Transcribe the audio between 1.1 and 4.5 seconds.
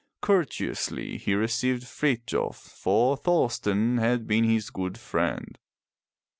he received Frithjof, for Thorsten had been